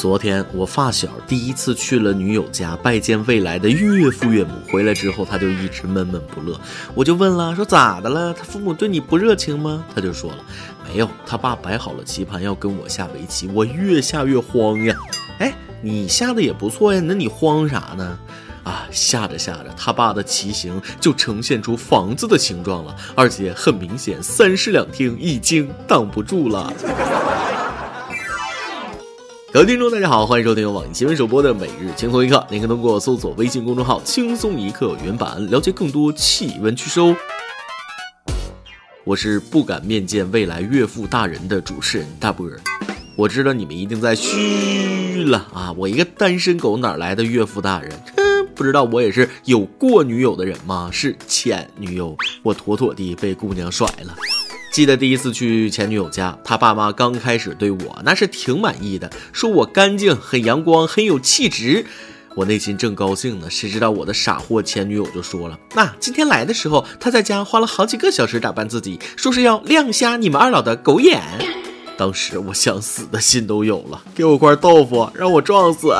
[0.00, 6.58] 昨天我发小第一次去了女友家拜见未来的岳父岳母，回来之后他就一直闷闷不乐。
[6.94, 8.32] 我就问了，说咋的了？
[8.32, 9.84] 他父母对你不热情吗？
[9.94, 10.38] 他就说了，
[10.88, 14.96] 没有，他爸摆好了棋盘要跟我下围棋，我越下越慌呀。
[15.38, 18.18] 哎，你下的也不错呀，那你慌啥呢？
[18.64, 26.72] 啊，下着下着，他爸的棋形就呈现出房子的形状了，而且很明显，三室两厅已经挡不住了。
[29.52, 32.46] 各位听众，大家好，欢迎收听由网易新闻首播的每日轻松一刻。
[32.48, 37.16] 您可以通过搜索微信公众号“轻松一刻”原版了解更多气温趋势哦。
[39.02, 42.60] 我是不敢面见未来岳父大人的主持人大波儿。
[43.16, 45.74] 我知道你们一定在嘘了啊！
[45.76, 47.90] 我一个单身狗哪来的岳父大人？
[48.54, 50.90] 不知道我也是有过女友的人吗？
[50.92, 54.14] 是前女友，我妥妥地被姑娘甩了。
[54.70, 61.84] 记得第一次去前女友家，她爸妈刚开始对我那是挺满意的，说我干净、很阳光、很有气质。
[62.36, 71.20] 我内心正高兴呢，谁知道我的傻货前女友就说了：“那今天来的时候，她在家花了好几个小时打扮自己，说是要亮瞎你们二老的狗眼。”
[71.98, 75.92] 当时我想死的心都有了，给我块豆腐，让我撞死。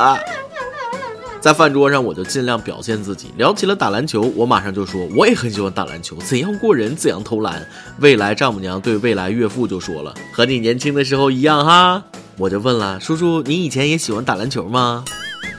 [1.41, 4.21] 在饭桌上，我就尽量表现自己，聊起了打篮球。
[4.35, 7.67] 我马上就说，我也很喜欢打篮球，怎样过人，怎样投篮。
[7.99, 12.03] 未来丈母娘对未来岳父就说了，和你年轻的时候一样哈。
[12.37, 15.03] 我就问了，叔叔，你以前也喜欢打篮球吗？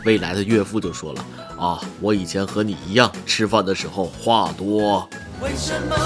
[0.04, 1.24] 未来的岳父就说了，
[1.58, 5.08] 啊，我以前和你一样，吃饭的时候话多。
[5.42, 5.96] 为什么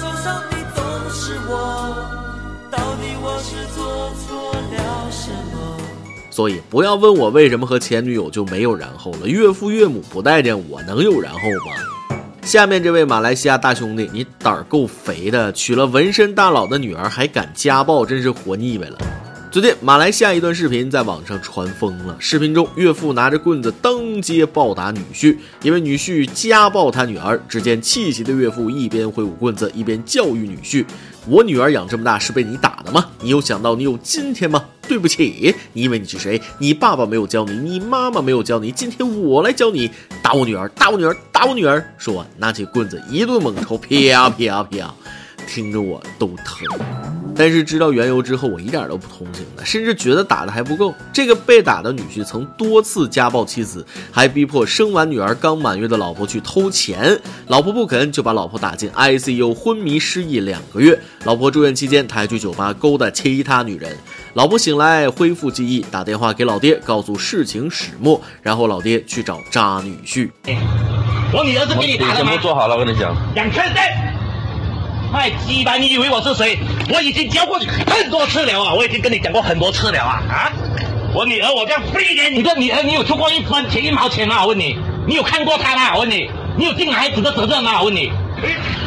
[0.00, 1.96] 受伤的总是我？
[2.70, 5.61] 到底我是做错了什么？
[6.32, 9.28] 所以不要问我为什么和前女友就没有然后了。
[9.28, 12.16] 岳父岳母不待见我，能有然后吗？
[12.42, 18.98] 下面这位马来西亚大兄弟，你胆儿够肥的，娶了纹身大佬的女儿还敢家暴，真是活腻歪了。
[19.50, 27.38] 最近马来西亚一段视频在网上传疯了，视频中岳父拿着棍子当街暴打女婿，因为女婿家暴他女儿。
[27.46, 30.86] 只见气急的岳父一边挥舞棍子，一边教育女婿。
[31.28, 33.04] 我女儿养这么大是被你打的吗？
[33.20, 34.64] 你有想到你有今天吗？
[34.92, 36.38] 对不起，你以为你是谁？
[36.58, 39.90] 你爸爸没有教你，你妈妈没有教你，今天我来教你。
[40.22, 41.82] 打我女儿，打我女儿，打我女儿！
[41.96, 44.94] 说完，拿起棍子一顿猛抽，啪啪啪，
[45.46, 47.21] 听着我都疼。
[47.34, 50.94] 但是知道缘由之后，我一点都不同情他，甚至觉得打的还不够。
[51.12, 60.98] 这个被打的女婿曾多次家暴妻子，还逼迫生完女儿刚满月的老婆去偷钱，老婆不肯，就把老婆打进 ICU，昏迷失忆两个月。
[61.24, 63.96] 老婆住院期间，他还去酒吧勾搭其他女人。
[64.34, 70.30] 老婆醒来恢复记忆，打电话给老爹，告诉事情始末，然后老爹去找渣女婿。
[71.34, 72.30] 我女儿是给你打的吗？
[72.30, 73.16] 全部做好了，我跟你讲。
[73.34, 74.31] 两千三。
[75.12, 75.76] 卖鸡巴！
[75.76, 76.58] 你以为我是谁？
[76.88, 78.72] 我已经教过你很多次了啊！
[78.72, 80.22] 我已经跟你讲过很多次了啊！
[80.26, 80.52] 啊！
[81.14, 84.40] 我女儿，我这样不理解你的女儿，你有出过一分钱一毛钱吗？
[84.40, 85.92] 我问你，你有看过她吗？
[85.94, 87.78] 我问你，你有尽孩子的责任吗？
[87.80, 88.10] 我问你，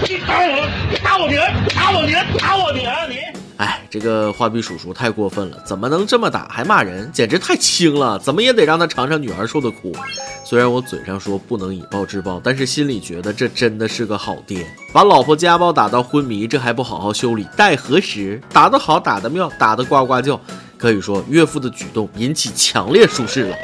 [0.09, 3.17] 你打我，你打我女儿，打我女儿，打我女儿，你！
[3.57, 8.19] 哎，这个花臂叔叔太过分了，怎么能这么打还骂人，简直太轻了！
[8.19, 9.95] 怎么也得让他尝尝女儿受的苦。
[10.43, 18.41] 虽然我嘴上说不能以暴制暴，但是心里觉得这真的是个好爹，把老婆家暴打到昏迷，这还不好好修理，待何时？
[18.51, 20.39] 打得好，打得妙，打得呱呱叫。
[20.77, 23.55] 可以说岳父的举动引起强烈舒适了，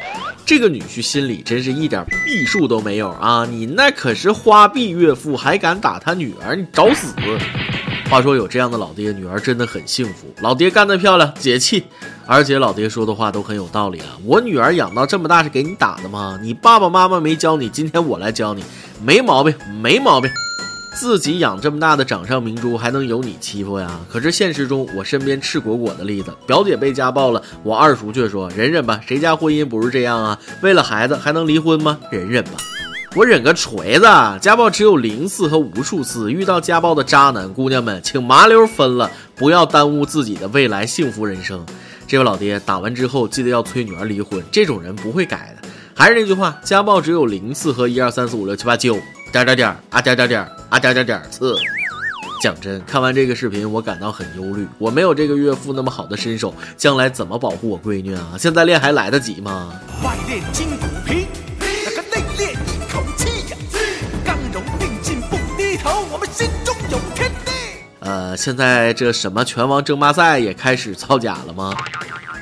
[0.46, 3.46] 这个女婿心里真是一点避数都没有啊！
[3.46, 7.14] 你那可是花臂岳父，还敢打他女儿，你找死！
[8.12, 10.28] 话说有这样的老爹，女儿真的很幸福。
[10.42, 11.86] 老爹干得漂亮，解气。
[12.26, 14.18] 而且老爹说的话都很有道理啊。
[14.26, 16.38] 我女儿养到这么大是给你打的吗？
[16.44, 18.66] 你爸爸妈妈没教你，今天我来教你，
[19.02, 20.30] 没毛病，没毛病。
[20.94, 23.98] 自己养这么大的掌上明珠，还能有你欺负呀？
[24.12, 30.38] 可是现实中，我身边赤果果的例子，表姐被家暴了，我二叔却说忍忍吧，谁家婚姻不是这样啊？
[30.62, 31.98] 为了孩子还能离婚吗？
[32.12, 32.52] 忍忍吧。
[33.14, 34.06] 我忍个锤子！
[34.40, 41.66] 家暴只有零次和无数次，遇到家暴的渣男姑娘们，请麻溜分了，不要耽误自己的未来幸福人生。
[42.08, 45.68] 这位老爹打完之后，记得要催女儿离婚，这种人不会改的。
[45.94, 48.98] 还是那句话，家暴只有零次和一二三四五六七八九
[49.34, 51.54] 点点点啊点点点啊点点点次。
[52.42, 54.66] 讲真，看完这个视频，我感到很忧虑。
[54.78, 58.36] 我没有这个岳父那么好的身手，将来怎么保护我闺女啊？
[58.40, 59.74] 现在练还来得及吗？
[60.02, 61.21] 外练筋骨皮。
[66.26, 67.52] 心中有天地
[68.00, 71.76] 呃，现在这什么拳王争霸赛也开始造假了吗？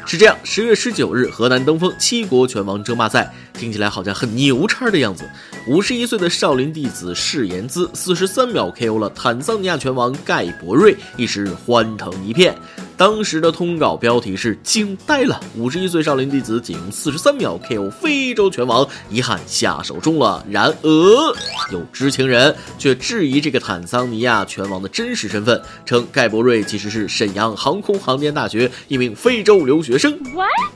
[0.05, 5.29] 是这样，十月十九日，河南登封七国拳王争霸赛，听起来好像很牛叉的样子。
[5.67, 12.55] 五十一岁的少林弟子释延资，四十三秒 KO 了坦桑尼亚拳王盖博瑞，一时欢腾一片。
[12.99, 20.45] 当时的通稿标题是“惊呆了”，五十一岁少林弟子仅用四十三秒 KO 非洲拳王，遗憾下手中了。
[20.49, 21.33] 然而，
[21.71, 30.19] 有知情人却质疑这个坦桑尼亚拳王的真实身份，称盖博瑞其实是沈阳航空航天大学一名非洲留学生。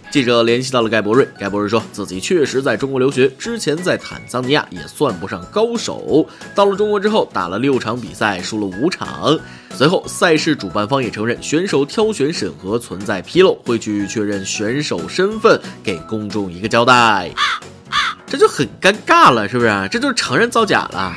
[0.10, 9.38] 记者联系到了盖博瑞，盖博瑞说自己确实在中国留学，之前在坦桑尼亚也算不上高手，到了中国之后打了六场比赛，输了五场。
[9.76, 17.32] 随后，赛事主办方也承认选手挑选审核存在纰漏，会去确认选手身份，给公众一个交代。
[18.28, 19.90] 这就很尴尬了，是不是？
[19.92, 21.14] 这就是承认造假了。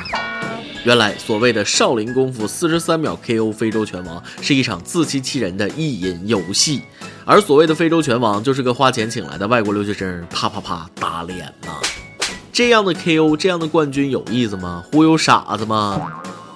[0.83, 6.81] 原来所谓的少林功夫四十三秒 KO 非洲拳王是一场自欺欺人的意淫游戏，
[7.25, 11.71] 而所谓的非洲拳王就是个花钱请来的外国留学生，啪啪啪打脸呐！
[12.53, 14.83] 这样的 KO，这样的冠军有意思吗？
[14.91, 15.99] 忽悠傻子吗？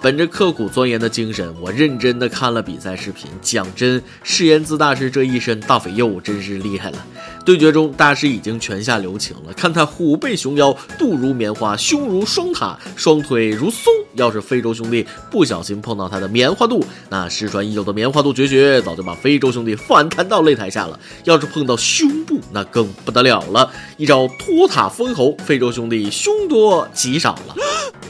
[0.01, 3.30] 本着刻苦钻研的精神，我认真的看了比赛视频。
[3.39, 7.06] 讲真，誓言姿大师这一身大肥肉真是厉害了。
[7.45, 9.53] 对决中，大师已经拳下留情了。
[9.53, 13.94] 看他虎背熊腰，肚如棉花，胸如双塔，双腿如松。
[14.15, 21.00] 要是非洲兄弟不小心碰到他的棉花肚，那失传已久的棉花肚绝学早就把非洲兄弟反弹到擂台下了。
[21.25, 27.56] 要是碰到胸部，那更不得了了，一招托塔封喉，非洲兄弟凶多吉少了。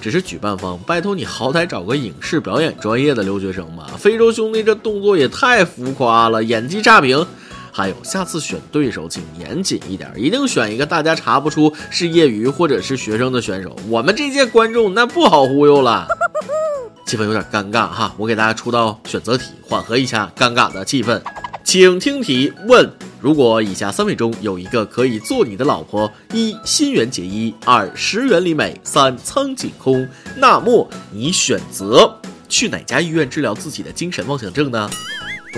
[0.02, 3.86] 只是举办方，拜托你好歹找个影视表演专业的留学生吧。
[3.98, 7.26] 非洲兄弟这动作也太浮夸了，演技差评。
[7.74, 13.74] 还有，下次选对手请严谨一点，一定选一个大家查不出是业余或者是学生的选手。
[13.88, 16.06] 我们这届观众那不好忽悠了，
[17.06, 18.14] 气氛有点尴尬哈。
[18.18, 21.22] 我给大家出道选择题，缓和一下尴尬的气氛。
[21.64, 30.08] 请听题：问，如果以下三位中有一个可以做你的老婆：一、新垣结衣；二、石原里美；三、苍井空，
[30.38, 32.20] 那么你选择
[32.50, 34.90] 去哪家医院治疗自己的精神妄想症呢？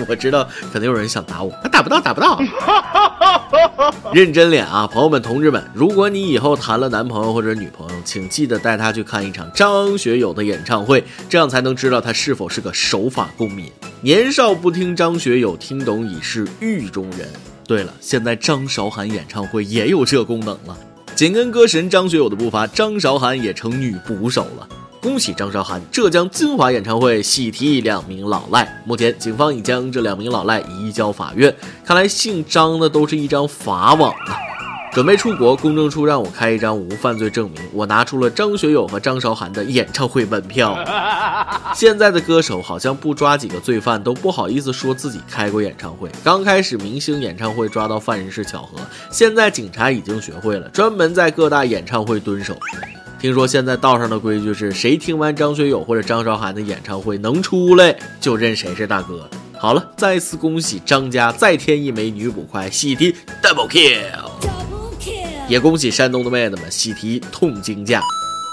[0.08, 2.38] 我知道，肯定有人想打我，打不到，打不到。
[4.12, 13.70] 认真脸啊，朋友们、同志们，如果你以后谈了男朋友或者女朋友，请记得带他去看一场张学友的演唱会，这样才能知道他是否是个守法公民。
[14.02, 17.28] 年少不听张学友，听懂已是狱中人。
[17.66, 20.76] 对了，现在张韶涵演唱会也有这功能了，
[21.14, 24.68] 紧跟歌神张学友的步伐，张韶涵也成女捕手了。
[25.00, 25.82] 恭喜张韶涵！
[25.92, 31.54] 浙江金华演唱会喜提两名老赖，目前警方已将这两名老赖移交法院。
[31.84, 34.32] 看来姓张的都是一张法网啊！
[34.94, 40.78] 准备出国，公证处让我开一张无犯罪证明，我拿出了张学友和张韶涵的演唱会门票。
[41.74, 46.08] 现在的歌手好像不抓几个罪犯都不好意思说自己开过演唱会。
[46.22, 48.78] 刚开始明星演唱会抓到犯人是巧合，
[49.10, 52.56] 现在警察已经学会了，专门在各大演唱会蹲守。
[53.18, 59.28] 听说现在道上的规矩是谁听完张学友或者张韶涵的演唱会能出来，就认谁是大哥。
[59.58, 63.12] 好了，再次恭喜张家再添一枚女捕快，喜提
[63.42, 64.30] double kill。
[65.46, 68.02] 也恭喜山东的妹子们喜提痛经假。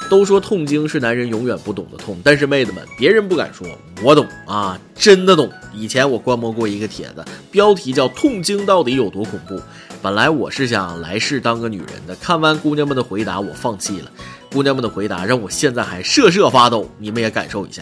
[0.09, 3.65] 都说痛经是男人永远不懂的痛，但是妹子们，别人不敢说，
[4.03, 5.49] 我懂啊，真的懂。
[5.73, 9.57] 以前我观摩过一个帖子，标题叫“痛经到底有多恐怖”。
[10.03, 14.11] 本来我是想来世当个女人的，看完姑娘们的回答，我放弃了。
[14.51, 17.81] 姑娘们的回答让我现在还瑟瑟发抖，你们也感受一下，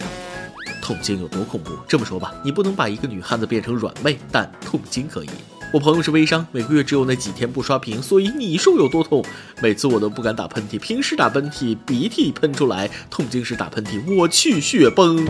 [0.80, 1.72] 痛经有多恐怖。
[1.88, 5.30] 这么说吧，你不能把一个女汉子变成软妹，但痛经可以。
[5.72, 9.24] 我朋友是微商，每个月只有那几天不刷屏，所以你说有多痛？
[9.62, 15.24] 每次我都不敢打喷嚏，平时打喷嚏鼻涕喷出来，痛经时打喷嚏我去血崩。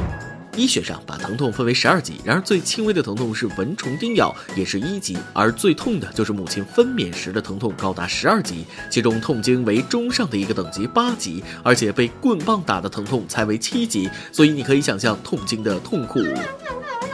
[0.56, 16.18] 医学上把疼痛分为十二级，然而最轻微的疼痛是蚊虫叮咬，也是一级，而最痛的就是母亲分娩时的疼痛，高达十二级，其中痛经为中上的一个等级八级，而且被棍棒打的疼痛才为七级，所以你可以想象痛经的痛苦。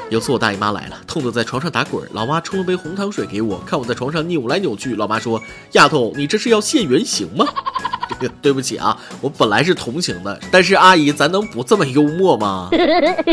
[0.08, 7.44] 有次我大姨妈来了，痛得在床上打滚，老妈冲了杯红糖水给我，看我在床上扭来扭去，老妈说：“丫头，你这是要现原形吗？”
[8.40, 12.70] 对不起啊，我本来是同情的，但是阿姨，咱能不这么幽默吗？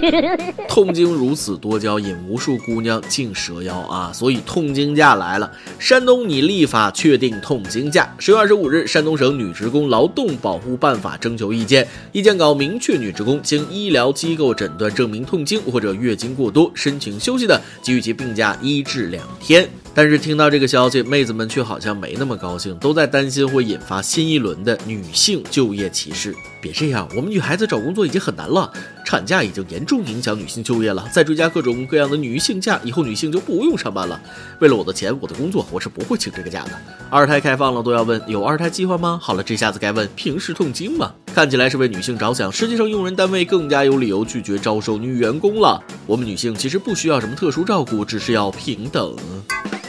[0.68, 4.12] 痛经如此多娇，引无数姑娘竞蛇腰啊！
[4.12, 5.50] 所以痛经假来了，
[5.80, 8.14] 山东拟立法确定痛经假。
[8.18, 19.70] 十月二十五日，山东省女职工劳动保护办法征求意见，意见稿明确，女职工经医疗机构诊断证明痛经或者月经过多，申请休息的，给予其病假一至两天。
[19.96, 26.36] 但是听到这个消息，妹子们却好像没那么高兴，都在担心会引发新一轮的女性就业歧视。
[26.60, 28.72] 别这样，我们女孩子找工作已经很难了，
[29.06, 31.08] 产假已经严重影响女性就业了。
[31.12, 34.20] 再追加各种各样的女性假，以后女性就不用上班了。
[34.60, 36.72] 为了我的钱，我的工作，我是不会请这个假的。
[37.12, 39.20] 二胎开放了，都要问有二胎计划吗？
[39.22, 41.14] 好了，这下子该问平时痛经吗？
[41.36, 45.80] 看起来是为女性着想，实际上用人单位更加有理由拒绝招收女员工了。
[46.08, 49.16] 我们女性其实不需要什么特殊照顾，只是要平等。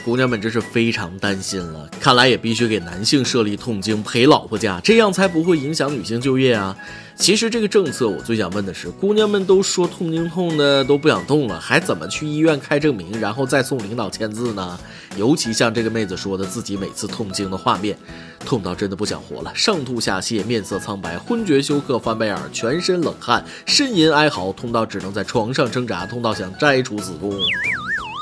[0.04, 6.76] 姑娘们真是非常担心了，看来也必须给男性设立痛经陪老婆假，这样才不会影响女性就业啊。
[7.16, 14.78] 其实这个政策，我最想问的是，姑娘们都说痛经痛的都不想动了，还怎么去医院开证明，然后再送领导签字呢？
[15.16, 17.96] 尤其像这个妹子说的，自己每次痛经的画面，
[18.44, 27.32] 痛到真的不想活了，上吐下泻，面色苍白，昏厥休克，翻白眼，全身冷汗，呻吟哀嚎，痛到只能在床上挣扎，痛到想摘除子宫。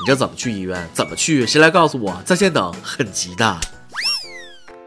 [0.03, 0.85] 你这怎么去医院？
[0.93, 1.47] 怎么去？
[1.47, 2.21] 谁来告诉我？
[2.25, 3.57] 在线等，很急的。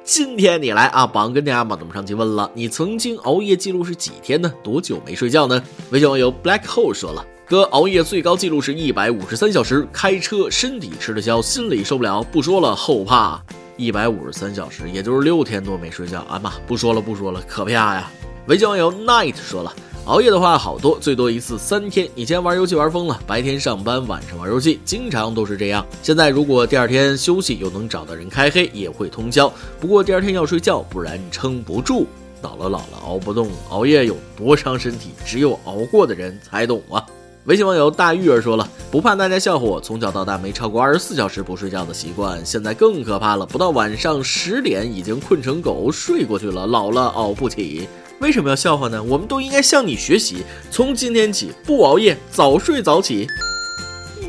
[0.04, 4.52] 今天你来啊，榜跟大家马上上去问了，你曾经熬夜记录是几天呢？
[4.62, 5.62] 多久没睡觉呢？
[5.88, 13.42] 微信网友 Black Hole 说了，哥熬夜最高记录是一百五十三小时，开车身体吃得消，心里受不了，不说了，后怕。
[13.78, 18.10] 一百五十三小时，也就是六天多没睡觉啊妈，不说了不说了，可怕呀。
[18.48, 19.74] 微信网友 Night 说了。
[20.06, 22.08] 熬夜的话好多，最多一次三天。
[22.14, 25.84] 以前玩游戏玩疯了，白天上班，晚上玩游戏，经常都是这样。
[26.00, 29.52] 现在如果第二天休息又能找到人开黑，也会通宵。
[29.80, 32.06] 不过第二天要睡觉，不然撑不住。
[32.40, 37.04] 老了老了熬不动，熬夜有多伤身体，只有熬过的人才懂啊。
[37.46, 42.46] 微信网友大玉儿说了，不怕大家笑话我，从小到大没超过二十四小时不睡觉的习惯。
[42.46, 47.88] 现在更可怕了，不到晚上十点已经困成狗睡过去了，老了熬不起。
[48.18, 49.02] 为什么要笑话呢？
[49.02, 50.38] 我们都应该向你学习，
[50.70, 53.26] 从今天起不熬夜，早睡早起。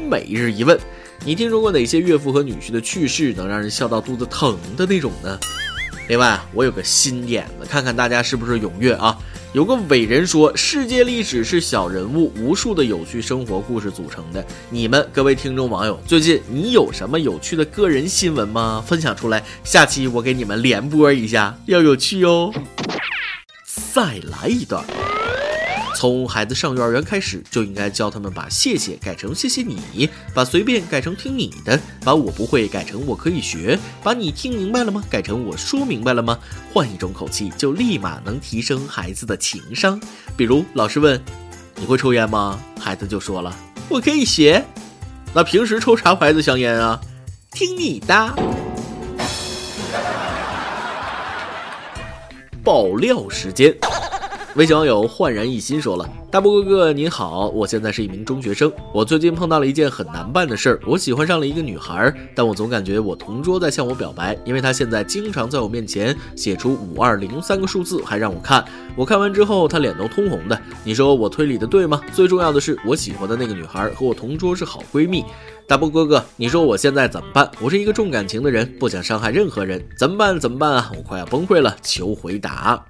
[0.10, 0.78] 每日一问：
[1.24, 5.40] 你听说过哪些岳父和女婿的趣事能让人笑到肚子疼的那种呢？
[6.10, 9.18] 另外，我有个新点子，看看大家是不是踊跃啊？
[9.54, 14.46] 有个伟人说，世界历史是小人物无数的有趣生活故事组成的。
[14.70, 18.84] 你们各位听众网友，最近你有什么有趣的个人新闻吗？
[18.86, 22.54] 分享出来，下期我给你们连播一下，要有趣哦。
[23.98, 24.86] 再来一段。
[25.96, 35.04] 从孩子上幼儿园开始，就应该教他们把谢谢改成谢谢你，把随便改成听你的，把我不会改成我可以学，把你听明白了吗？
[35.10, 36.38] 改成我说明白了吗？
[36.72, 40.00] 换一种口气，就立马能提升孩子的情商。
[40.36, 41.20] 比如老师问
[41.78, 42.60] 你会抽烟吗？
[42.80, 43.52] 孩子就说了
[43.90, 44.64] 我可以学。
[45.34, 47.02] 那平时抽啥牌子香烟啊？
[47.52, 48.57] 听你的。
[52.68, 53.74] 爆料时间，
[54.58, 68.66] 微信网友焕然一新说了：“大波哥哥你好，我现在是一名中学生，我最近碰到了一件很难办的事儿，我喜欢上了一个女孩，但我总感觉我同桌在向我表白，因为她现在经常在我面前写出五二零三个数字，还让我看，
[68.98, 70.62] 我看完之后她脸都通红的。
[70.84, 72.02] 你说我推理的对吗？
[72.12, 75.24] 最重要的是，我喜欢的那个女孩和我同桌是好闺蜜。
[75.68, 77.52] 大波哥哥，你说我现在怎么办？
[77.60, 80.40] 我是一个重感情的人，不想伤害任何人，怎么办？
[80.40, 80.90] 怎么办啊？
[80.96, 82.86] 我快要崩溃了，求回答。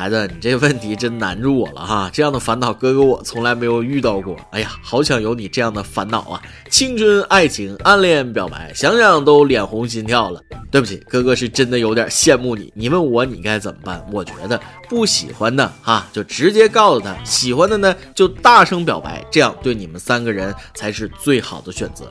[0.00, 2.10] 孩子，你这问题真难住我了哈！
[2.10, 4.34] 这样的烦恼，哥哥我从来没有遇到过。
[4.50, 6.40] 哎呀，好想有你这样的烦恼啊！
[6.70, 10.40] 青春、爱情、暗恋、表白，想想都脸红心跳了。
[10.70, 12.72] 对不起，哥哥是真的有点羡慕你。
[12.74, 14.02] 你问我你该怎么办？
[14.10, 22.08] 我觉得不喜欢的哈，就直接告诉他；喜欢的呢，就大声表白，这样对你们三个人才是最好的选择。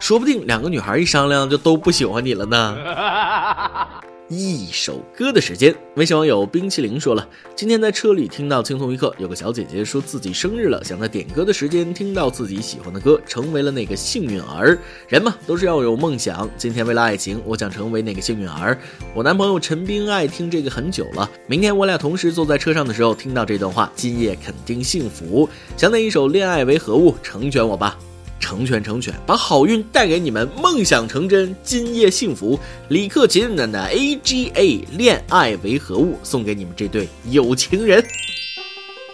[0.00, 2.78] 说不定两个女孩一商量，就都不喜欢你了呢。
[4.28, 14.76] 一首歌的时间，微信网友冰淇淋说了，今天在车里听到轻松一刻，有个小姐姐说自己生日了，想在点歌的时间听到自己喜欢的歌，成为了那个幸运儿。
[15.06, 16.50] 人嘛，都是要有梦想。
[16.58, 18.76] 今天为了爱情，我想成为那个幸运儿。
[19.14, 21.30] 我男朋友陈斌爱听这个很久了。
[21.46, 25.48] 明天我俩同时坐在车上的时候，听到这段话，今夜肯定幸福。
[25.76, 27.96] 想点一首《恋爱为何物》，成全我吧。
[28.38, 32.58] 成全成全，把好运带给你们，梦想成真，今夜幸福。
[32.88, 36.18] 李克勤的 A G A，恋爱为何物？
[36.22, 38.04] 送给你们这对有情人。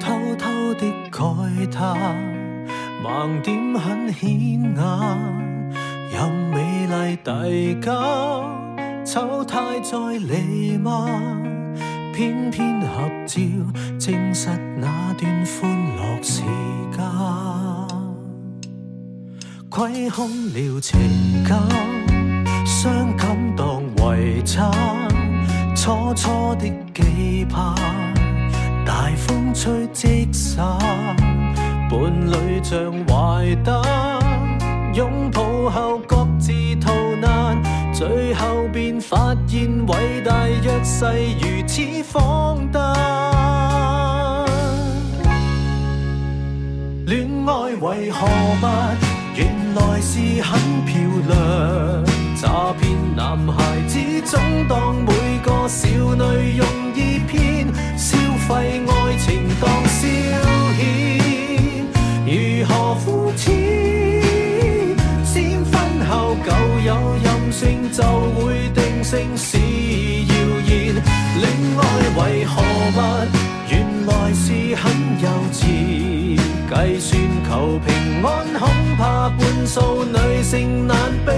[0.00, 1.96] 偷偷的慨叹，
[3.04, 4.74] 盲点很显眼，
[6.10, 7.10] 任美丽。
[7.22, 8.48] 递交，
[9.04, 11.42] 丑态在弥漫，
[12.14, 13.40] 偏偏合照
[13.98, 16.40] 证实那段欢乐时
[16.96, 17.04] 间，
[19.68, 20.98] 亏空了情
[21.44, 21.60] 感，
[22.64, 24.70] 伤感当遗产，
[25.76, 27.74] 初初的期盼，
[28.90, 30.76] 大风吹即散，
[31.88, 33.80] 伴侣像坏蛋，
[34.92, 37.62] 拥抱后各自逃难，
[37.94, 41.06] 最后便发现伟大若世
[41.38, 41.80] 如此
[42.12, 42.82] 荒诞。
[47.06, 48.66] 恋爱为何物？
[49.36, 52.04] 原来是很漂亮。
[52.34, 56.66] 诈骗男孩子总当每个少女容
[56.96, 57.59] 易骗，
[58.50, 59.28] 消费爱情
[59.60, 60.08] 当消
[60.76, 60.82] 遣，
[62.26, 62.30] 如
[62.66, 63.46] 何肤浅？
[65.24, 65.72] 先婚
[66.08, 66.50] 后旧
[66.84, 66.90] 有
[67.22, 68.02] 任性就
[68.34, 70.34] 会定性是谣
[70.66, 70.94] 言，
[71.38, 71.44] 恋
[71.78, 71.80] 爱
[72.18, 72.52] 为何
[72.96, 72.98] 物？
[73.70, 73.72] 原
[74.06, 74.82] 来是很
[75.22, 75.60] 幼稚，
[76.68, 77.08] 计算
[77.48, 77.50] 求
[77.86, 77.88] 平
[78.24, 78.28] 安，
[78.58, 78.62] 恐
[78.98, 81.30] 怕半数女性难避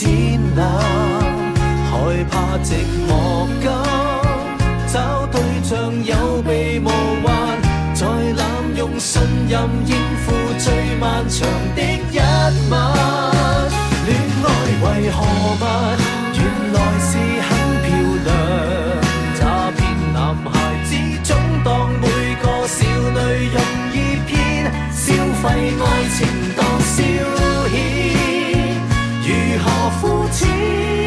[0.00, 0.08] 的展
[0.56, 0.58] 覽，
[1.90, 1.92] 害
[2.30, 2.32] 怕
[2.64, 2.68] 寂
[3.06, 3.10] 寞
[3.60, 3.64] 間
[4.86, 5.70] 找对象
[6.04, 6.88] 有备无
[7.22, 7.28] 患，
[7.94, 8.40] 在滥
[8.76, 11.78] 用信任应付最漫长的
[12.10, 12.18] 一
[12.70, 12.72] 晚。
[14.06, 14.08] 恋
[14.42, 14.46] 爱
[14.82, 15.60] 为何物？
[16.32, 16.40] 原
[16.72, 17.10] 来是
[17.46, 17.48] 很
[17.84, 17.88] 漂
[18.24, 18.28] 亮。
[19.38, 19.40] 诈
[19.76, 19.78] 骗
[20.14, 20.48] 男孩
[20.84, 20.88] 子
[21.22, 21.28] 总
[21.62, 21.68] 当
[22.00, 22.04] 每
[22.40, 23.16] 个少女
[23.52, 23.56] 容
[23.92, 24.30] 易骗，
[24.92, 25.04] 消
[25.42, 25.44] 费
[25.78, 25.82] 爱
[26.16, 26.18] 情
[26.56, 26.96] 当消
[27.68, 27.76] 遣，
[29.98, 30.99] 夫妻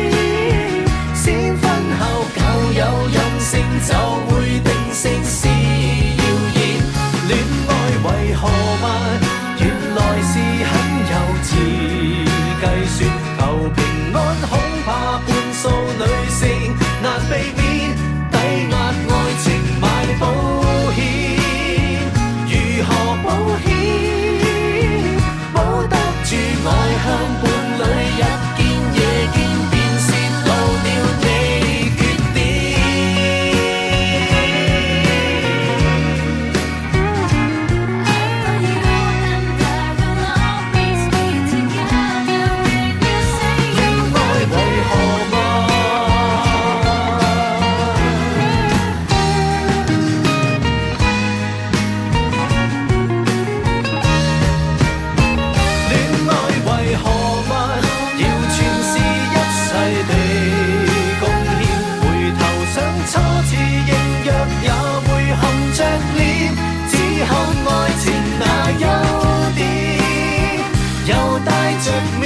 [71.82, 72.24] 着缅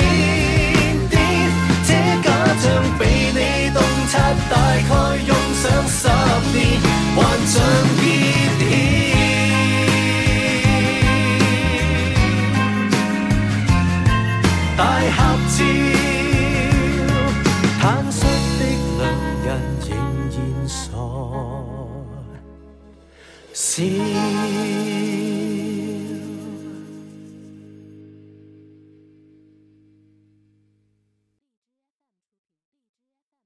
[1.09, 1.15] 甸，
[1.87, 1.89] 这
[2.23, 2.27] 假
[2.59, 2.65] 象
[2.99, 3.01] 被
[3.33, 3.39] 你
[3.73, 3.79] 洞
[4.11, 4.13] 察，
[4.49, 4.53] 大
[4.89, 4.91] 概
[5.25, 5.31] 用
[5.61, 6.07] 上十
[6.53, 6.57] 年，
[7.15, 7.55] 还像